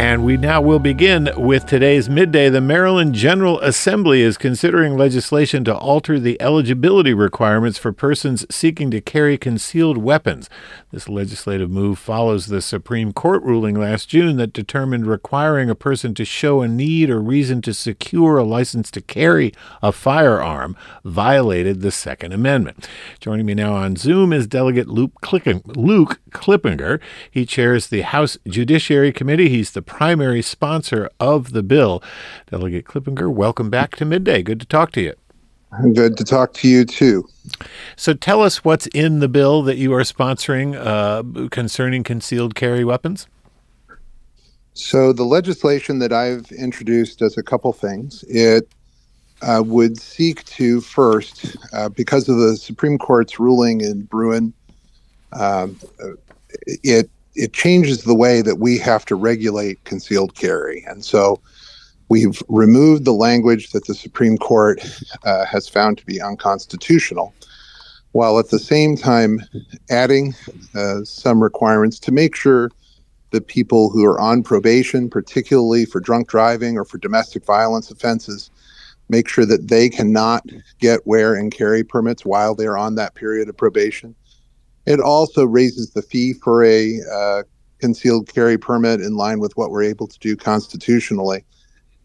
[0.00, 2.48] And we now will begin with today's midday.
[2.48, 8.90] The Maryland General Assembly is considering legislation to alter the eligibility requirements for persons seeking
[8.92, 10.48] to carry concealed weapons.
[10.90, 16.14] This legislative move follows the Supreme Court ruling last June that determined requiring a person
[16.14, 21.82] to show a need or reason to secure a license to carry a firearm violated
[21.82, 22.88] the Second Amendment.
[23.20, 27.00] Joining me now on Zoom is Delegate Luke, Clippinger.
[27.30, 29.50] He chairs the House Judiciary Committee.
[29.50, 32.00] He's the primary sponsor of the bill.
[32.48, 34.40] Delegate Clippinger, welcome back to Midday.
[34.40, 35.14] Good to talk to you.
[35.92, 37.28] Good to talk to you too.
[37.96, 42.84] So tell us what's in the bill that you are sponsoring uh, concerning concealed carry
[42.84, 43.26] weapons.
[44.74, 48.22] So the legislation that I've introduced does a couple things.
[48.28, 48.68] It
[49.42, 54.52] uh, would seek to first, uh, because of the Supreme Court's ruling in Bruen,
[55.32, 55.78] um,
[56.66, 60.84] it it changes the way that we have to regulate concealed carry.
[60.86, 61.40] And so
[62.10, 64.78] we've removed the language that the Supreme Court
[65.24, 67.32] uh, has found to be unconstitutional,
[68.12, 69.40] while at the same time
[69.88, 70.34] adding
[70.74, 72.70] uh, some requirements to make sure
[73.30, 78.50] that people who are on probation, particularly for drunk driving or for domestic violence offenses,
[79.08, 80.44] make sure that they cannot
[80.78, 84.14] get wear and carry permits while they're on that period of probation.
[84.86, 87.42] It also raises the fee for a uh,
[87.78, 91.44] concealed carry permit in line with what we're able to do constitutionally.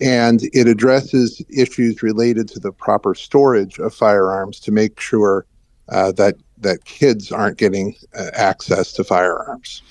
[0.00, 5.46] And it addresses issues related to the proper storage of firearms to make sure
[5.88, 9.82] uh, that that kids aren't getting uh, access to firearms.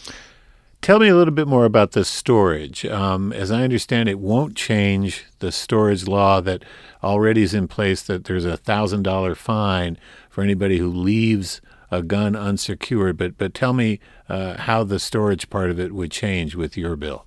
[0.82, 2.86] Tell me a little bit more about the storage.
[2.86, 6.64] Um, as I understand, it won't change the storage law that
[7.04, 8.02] already is in place.
[8.04, 9.98] That there's a thousand dollar fine
[10.30, 11.60] for anybody who leaves
[11.92, 13.18] a gun unsecured.
[13.18, 16.96] But but tell me uh, how the storage part of it would change with your
[16.96, 17.26] bill.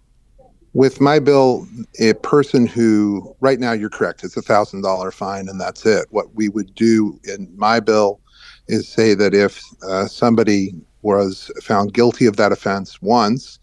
[0.74, 1.66] With my bill,
[2.00, 6.06] a person who right now you're correct, it's a thousand dollar fine and that's it.
[6.10, 8.20] What we would do in my bill
[8.68, 13.58] is say that if uh, somebody was found guilty of that offense once,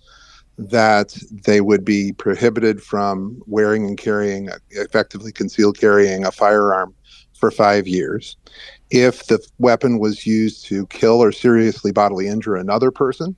[0.58, 6.94] that they would be prohibited from wearing and carrying, effectively concealed carrying a firearm
[7.34, 8.36] for five years
[8.92, 13.36] if the weapon was used to kill or seriously bodily injure another person,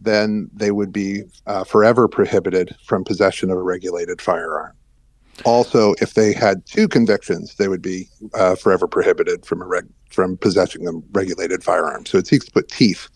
[0.00, 4.72] then they would be uh, forever prohibited from possession of a regulated firearm.
[5.44, 10.36] Also, if they had two convictions, they would be uh, forever prohibited from reg- from
[10.36, 12.06] possessing a regulated firearm.
[12.06, 13.08] So it seeks to put teeth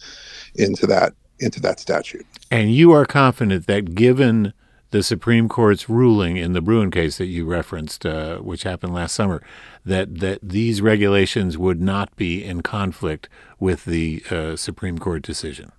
[0.57, 2.27] into that into that statute.
[2.51, 4.53] And you are confident that given
[4.91, 9.15] the Supreme Court's ruling in the Bruen case that you referenced, uh, which happened last
[9.15, 9.43] summer,
[9.85, 13.29] that that these regulations would not be in conflict
[13.59, 15.73] with the uh, Supreme Court decision.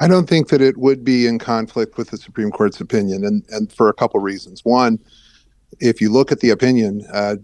[0.00, 3.44] I don't think that it would be in conflict with the Supreme Court's opinion, and
[3.50, 4.64] and for a couple reasons.
[4.64, 4.98] One,
[5.80, 7.36] if you look at the opinion, uh,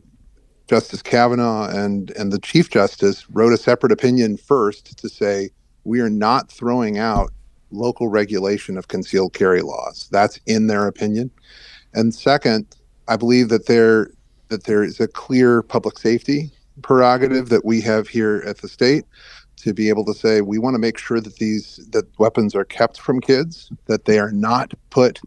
[0.69, 5.51] Justice Kavanaugh and and the Chief Justice wrote a separate opinion first to say
[5.85, 7.33] we are not throwing out
[7.75, 10.09] local regulation of concealed carry laws.
[10.11, 11.31] That's in their opinion.
[11.93, 12.77] And second,
[13.09, 14.11] I believe that there
[14.49, 16.51] that there is a clear public safety
[16.83, 19.05] prerogative that we have here at the state
[19.57, 22.65] to be able to say we want to make sure that these that weapons are
[22.65, 25.21] kept from kids, that they are not put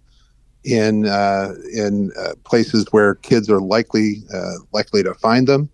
[0.63, 5.69] in uh, in uh, places where kids are likely uh, likely to find them,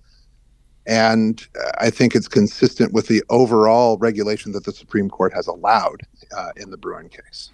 [0.85, 1.45] and
[1.79, 6.01] I think it's consistent with the overall regulation that the Supreme Court has allowed
[6.35, 7.51] uh, in the Bruen case.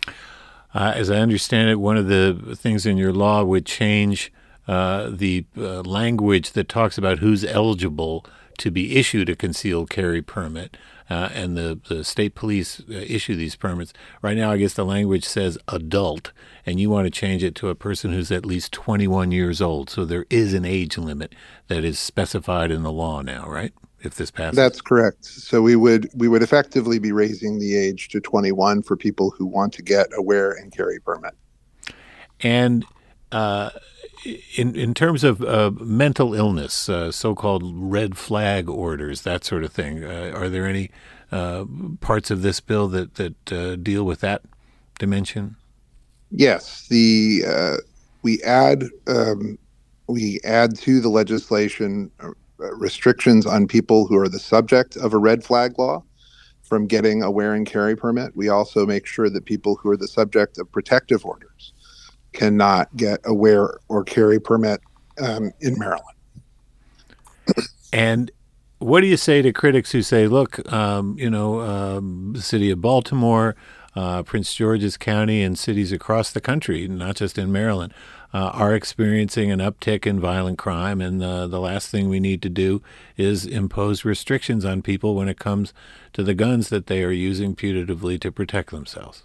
[0.74, 4.32] Uh, as I understand it, one of the things in your law would change
[4.68, 8.26] uh, the uh, language that talks about who's eligible
[8.60, 10.78] to be issued a concealed carry permit.
[11.10, 13.94] Uh, and the, the state police uh, issue these permits.
[14.22, 16.32] Right now, I guess the language says adult,
[16.68, 19.90] and you want to change it to a person who's at least 21 years old.
[19.90, 21.34] So there is an age limit
[21.68, 23.74] that is specified in the law now, right?
[24.02, 25.26] If this passes, that's correct.
[25.26, 29.46] So we would we would effectively be raising the age to 21 for people who
[29.46, 31.34] want to get a wear and carry permit.
[32.40, 32.86] And
[33.34, 33.72] uh,
[34.26, 39.72] in in terms of uh, mental illness, uh, so-called red flag orders, that sort of
[39.72, 40.92] thing, uh, are there any
[41.32, 41.66] uh,
[42.02, 44.42] parts of this bill that that uh, deal with that
[44.98, 45.56] dimension?
[46.32, 47.78] Yes, the uh,
[48.22, 49.58] we add um,
[50.08, 52.12] we add to the legislation
[52.58, 56.04] restrictions on people who are the subject of a red flag law
[56.62, 58.36] from getting a wear and carry permit.
[58.36, 61.74] We also make sure that people who are the subject of protective orders
[62.34, 64.82] cannot get a wear or carry permit
[65.22, 66.04] um, in Maryland.
[67.94, 68.32] and
[68.80, 72.72] what do you say to critics who say, look, um, you know, um, the city
[72.72, 73.56] of Baltimore,
[73.96, 77.94] uh, Prince George's County and cities across the country, not just in Maryland,
[78.34, 81.02] uh, are experiencing an uptick in violent crime.
[81.02, 82.82] And uh, the last thing we need to do
[83.18, 85.74] is impose restrictions on people when it comes
[86.14, 89.24] to the guns that they are using putatively to protect themselves.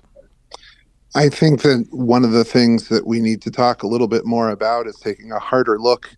[1.14, 4.26] I think that one of the things that we need to talk a little bit
[4.26, 6.10] more about is taking a harder look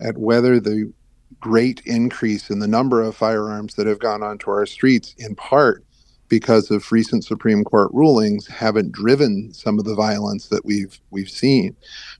[0.00, 0.92] at whether the
[1.40, 5.84] great increase in the number of firearms that have gone onto our streets, in part
[6.28, 11.30] because of recent Supreme Court rulings, haven't driven some of the violence that we've we've
[11.30, 11.76] seen.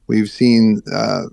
[0.07, 1.25] We've seen, uh,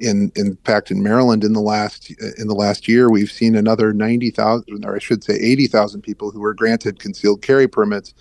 [0.00, 3.92] in in fact, in Maryland in the last in the last year, we've seen another
[3.92, 8.14] ninety thousand, or I should say, eighty thousand people who were granted concealed carry permits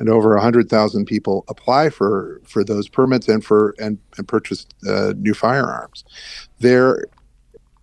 [0.00, 5.12] and over 100,000 people apply for for those permits and for and, and purchase uh,
[5.16, 6.04] new firearms.
[6.58, 7.04] There,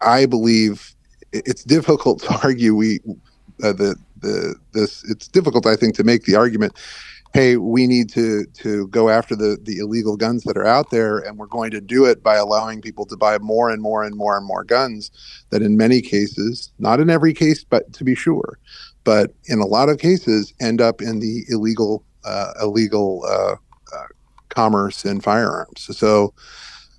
[0.01, 0.93] I believe
[1.31, 2.99] it's difficult to argue we
[3.63, 6.73] uh, the the this it's difficult I think to make the argument
[7.33, 11.19] hey we need to to go after the the illegal guns that are out there
[11.19, 14.15] and we're going to do it by allowing people to buy more and more and
[14.15, 15.11] more and more guns
[15.49, 18.57] that in many cases not in every case but to be sure
[19.03, 22.03] but in a lot of cases end up in the illegal
[22.61, 23.55] illegal uh,
[23.95, 24.07] uh,
[24.49, 25.95] commerce in firearms.
[25.97, 26.33] So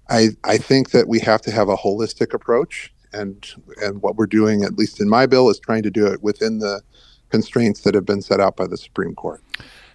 [0.09, 3.47] I I think that we have to have a holistic approach, and
[3.83, 6.59] and what we're doing, at least in my bill, is trying to do it within
[6.59, 6.83] the
[7.31, 9.43] constraints that have been set out by the Supreme Court.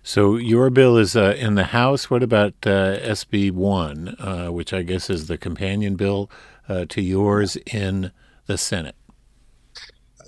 [0.03, 2.09] So your bill is uh, in the House.
[2.09, 6.30] What about uh, SB one, uh, which I guess is the companion bill
[6.68, 8.12] to yours in
[8.45, 8.95] the Senate?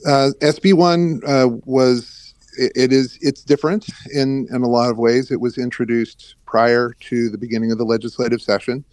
[0.06, 1.22] SB one
[1.66, 2.15] was
[2.58, 5.32] it, it is it's different in in a lot of ways.
[5.32, 8.84] It was introduced prior to the beginning of the legislative session.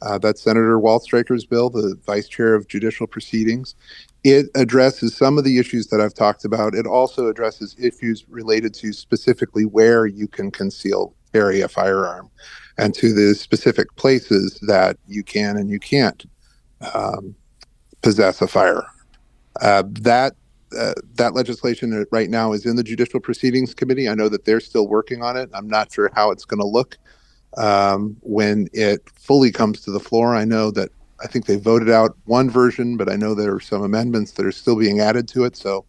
[0.00, 3.74] Uh, that's Senator Waldstreicher's bill, the vice chair of judicial proceedings.
[4.22, 6.74] It addresses some of the issues that I've talked about.
[6.74, 12.30] It also addresses issues related to specifically where you can conceal carry a firearm
[12.78, 16.24] and to the specific places that you can and you can't
[16.94, 17.34] um,
[18.02, 18.86] possess a firearm.
[19.60, 20.34] Uh, that
[20.76, 24.08] uh, that legislation right now is in the Judicial Proceedings Committee.
[24.08, 25.50] I know that they're still working on it.
[25.54, 26.96] I'm not sure how it's going to look
[27.56, 30.34] um, when it fully comes to the floor.
[30.34, 30.90] I know that
[31.22, 34.46] I think they voted out one version, but I know there are some amendments that
[34.46, 35.56] are still being added to it.
[35.56, 35.84] So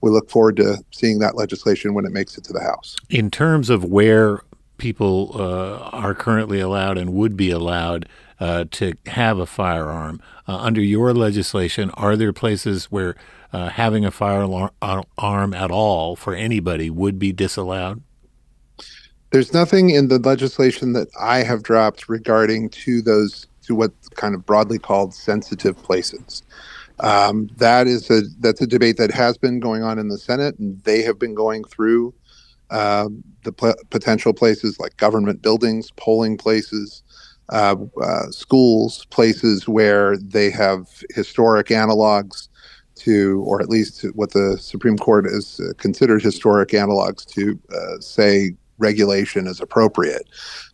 [0.00, 2.96] we look forward to seeing that legislation when it makes it to the House.
[3.10, 4.40] In terms of where
[4.78, 10.56] people uh, are currently allowed and would be allowed uh, to have a firearm, uh,
[10.56, 13.14] under your legislation, are there places where
[13.52, 14.70] uh, having a firearm
[15.54, 18.02] at all for anybody would be disallowed?
[19.30, 24.34] There's nothing in the legislation that I have dropped regarding to those to what kind
[24.34, 26.42] of broadly called sensitive places.
[26.98, 30.58] Um, that is a that's a debate that has been going on in the Senate,
[30.58, 32.12] and they have been going through
[32.70, 33.08] uh,
[33.44, 33.52] the
[33.90, 37.02] potential places like government buildings, polling places,
[37.48, 42.48] uh, uh, schools, places where they have historic analogs
[43.00, 48.00] to, or at least what the Supreme Court has uh, considered historic analogs to uh,
[48.00, 50.28] say regulation is appropriate.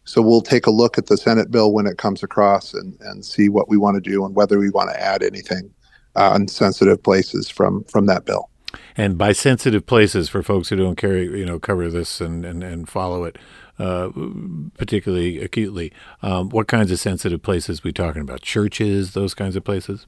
[0.04, 3.24] So we'll take a look at the Senate bill when it comes across and, and
[3.24, 5.72] see what we want to do and whether we want to add anything
[6.14, 8.48] uh, on sensitive places from from that bill.
[8.96, 12.62] And by sensitive places, for folks who don't carry, you know, cover this and, and,
[12.62, 13.38] and follow it
[13.78, 14.10] uh,
[14.76, 15.92] particularly acutely,
[16.22, 18.40] um, what kinds of sensitive places we talking about?
[18.40, 20.06] Churches, those kinds of places?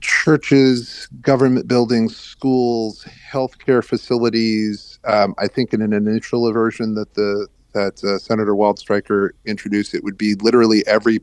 [0.00, 4.98] Churches, government buildings, schools, healthcare facilities.
[5.04, 10.02] Um, I think in an initial version that the that uh, Senator Waldstreicher introduced, it
[10.02, 11.20] would be literally every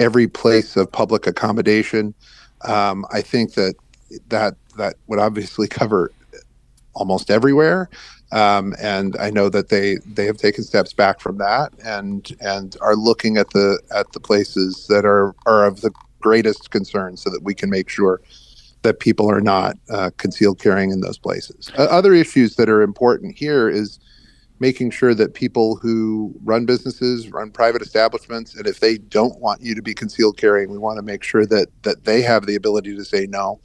[0.00, 2.14] every place of public accommodation.
[2.62, 3.74] Um, I think that
[4.28, 6.10] that that would obviously cover
[6.94, 7.88] almost everywhere.
[8.32, 12.76] Um, and I know that they they have taken steps back from that and and
[12.80, 15.92] are looking at the at the places that are are of the
[16.22, 18.20] greatest concern so that we can make sure
[18.82, 21.70] that people are not uh, concealed carrying in those places.
[21.78, 23.98] Uh, other issues that are important here is
[24.58, 29.60] making sure that people who run businesses, run private establishments, and if they don't want
[29.60, 32.54] you to be concealed carrying, we want to make sure that that they have the
[32.54, 33.60] ability to say no.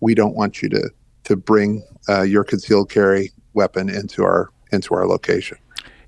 [0.00, 0.90] We don't want you to
[1.24, 5.58] to bring uh, your concealed carry weapon into our into our location.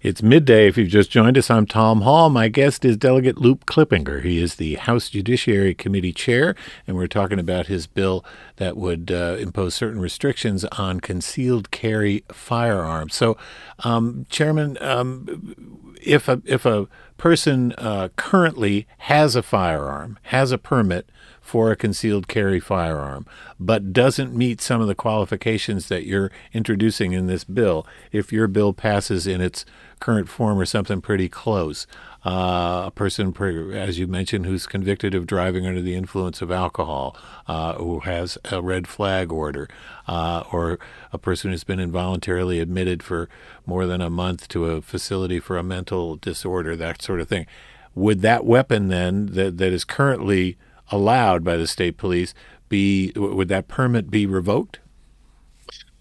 [0.04, 0.68] It's midday.
[0.68, 2.28] If you've just joined us, I'm Tom Hall.
[2.28, 4.22] My guest is Delegate Luke Clippinger.
[4.22, 6.54] He is the House Judiciary Committee chair,
[6.86, 8.22] and we're talking about his bill
[8.56, 13.14] that would uh, impose certain restrictions on concealed carry firearms.
[13.14, 13.38] So,
[13.78, 15.54] um, Chairman, um,
[16.02, 21.08] if a if a person uh, currently has a firearm, has a permit
[21.44, 23.26] for a concealed carry firearm,
[23.60, 28.48] but doesn't meet some of the qualifications that you're introducing in this bill, if your
[28.48, 29.66] bill passes in its
[30.00, 31.86] current form or something pretty close,
[32.24, 33.34] uh, a person,
[33.74, 37.14] as you mentioned, who's convicted of driving under the influence of alcohol,
[37.46, 39.68] uh, who has a red flag order,
[40.08, 40.78] uh, or
[41.12, 43.28] a person who's been involuntarily admitted for
[43.66, 47.46] more than a month to a facility for a mental disorder, that sort of thing.
[47.94, 50.56] Would that weapon then, that, that is currently
[50.90, 52.34] allowed by the state police,
[52.68, 54.80] be would that permit be revoked?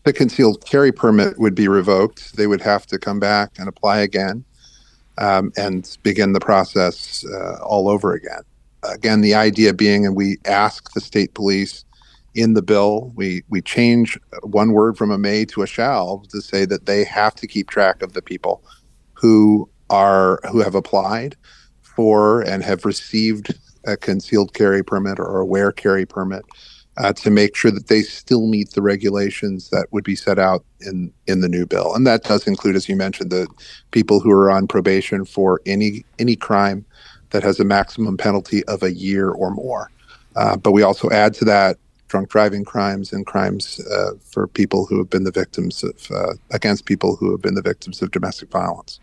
[0.03, 2.35] The concealed carry permit would be revoked.
[2.35, 4.43] They would have to come back and apply again
[5.17, 8.41] um, and begin the process uh, all over again.
[8.83, 11.85] Again, the idea being, and we ask the state police
[12.35, 16.41] in the bill, we we change one word from a may to a shall to
[16.41, 18.63] say that they have to keep track of the people
[19.13, 21.35] who are who have applied
[21.95, 23.53] for and have received
[23.85, 26.45] a concealed carry permit or a wear carry permit
[26.97, 30.63] uh, to make sure that they still meet the regulations that would be set out
[30.81, 33.47] in in the new bill, and that does include, as you mentioned, the
[33.91, 36.85] people who are on probation for any any crime
[37.31, 39.89] that has a maximum penalty of a year or more.
[40.35, 44.85] Uh, but we also add to that drunk driving crimes and crimes uh, for people
[44.85, 48.11] who have been the victims of uh, against people who have been the victims of
[48.11, 48.99] domestic violence.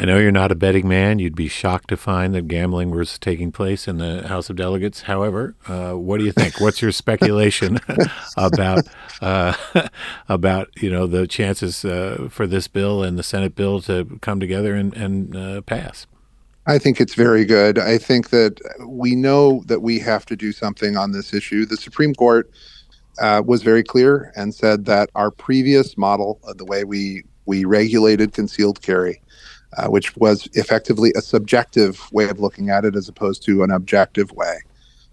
[0.00, 1.18] I know you're not a betting man.
[1.18, 5.02] You'd be shocked to find that gambling was taking place in the House of Delegates.
[5.02, 6.58] However, uh, what do you think?
[6.58, 7.78] What's your speculation
[8.38, 8.88] about
[9.20, 9.52] uh,
[10.30, 14.40] about you know the chances uh, for this bill and the Senate bill to come
[14.40, 16.06] together and, and uh, pass?
[16.66, 17.78] I think it's very good.
[17.78, 21.66] I think that we know that we have to do something on this issue.
[21.66, 22.50] The Supreme Court
[23.20, 28.32] uh, was very clear and said that our previous model the way we we regulated
[28.32, 29.20] concealed carry
[29.76, 33.70] uh, which was effectively a subjective way of looking at it as opposed to an
[33.70, 34.58] objective way.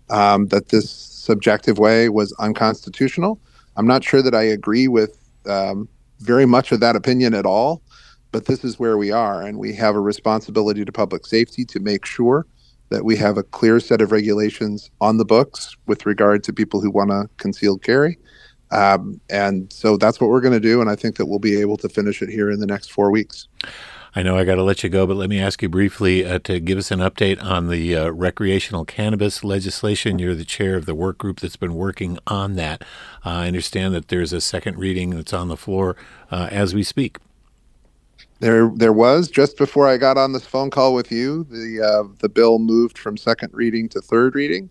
[0.10, 3.40] Um, that this subjective way was unconstitutional.
[3.76, 7.82] I'm not sure that I agree with um, very much of that opinion at all,
[8.32, 11.80] but this is where we are, and we have a responsibility to public safety to
[11.80, 12.46] make sure
[12.90, 16.80] that we have a clear set of regulations on the books with regard to people
[16.80, 18.18] who want to conceal carry.
[18.72, 21.60] Um, and so that's what we're going to do, and I think that we'll be
[21.60, 23.48] able to finish it here in the next four weeks.
[24.16, 26.40] I know I got to let you go, but let me ask you briefly uh,
[26.40, 30.18] to give us an update on the uh, recreational cannabis legislation.
[30.20, 32.82] You're the chair of the work group that's been working on that.
[33.26, 35.96] Uh, I understand that there's a second reading that's on the floor
[36.32, 37.18] uh, as we speak.
[38.40, 41.44] There, there was just before I got on this phone call with you.
[41.46, 44.70] The uh, the bill moved from second reading to third reading.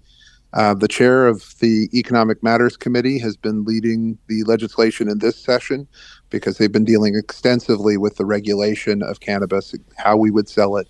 [0.53, 5.37] Uh, the chair of the Economic Matters Committee has been leading the legislation in this
[5.37, 5.87] session
[6.31, 10.89] because they've been dealing extensively with the regulation of cannabis, how we would sell it,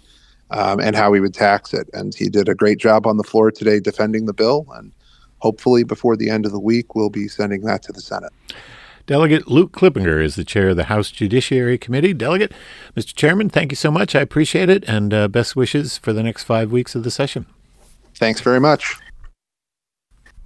[0.50, 1.88] um, and how we would tax it.
[1.92, 4.66] And he did a great job on the floor today defending the bill.
[4.74, 4.92] And
[5.38, 8.32] hopefully, before the end of the week, we'll be sending that to the Senate.
[9.06, 12.12] Delegate Luke Clippinger is the chair of the House Judiciary Committee.
[12.12, 12.52] Delegate,
[12.96, 13.14] Mr.
[13.14, 14.16] Chairman, thank you so much.
[14.16, 17.46] I appreciate it, and uh, best wishes for the next five weeks of the session.
[18.16, 18.96] Thanks very much.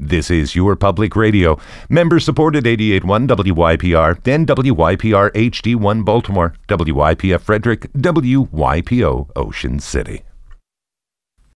[0.02, 1.59] This is your public radio.
[1.90, 10.23] Member supported 881 WYPR, then WYPR HD1 Baltimore, WYPF Frederick, WYPO Ocean City.